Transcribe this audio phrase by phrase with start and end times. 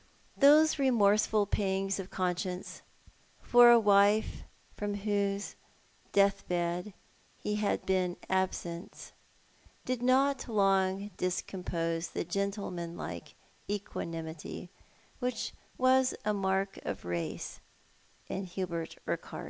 [0.00, 0.50] 6o Thoit art the Man.
[0.62, 2.80] Those remorseful pangs of conscience,
[3.42, 5.56] for a wife from whose
[6.12, 6.94] death bed
[7.36, 9.12] he had been absent,
[9.84, 13.34] did not long discompose the gentlemanlike
[13.68, 14.70] equanimity
[15.18, 17.60] which was a mark of race
[18.26, 19.48] in Hubert Urquhart.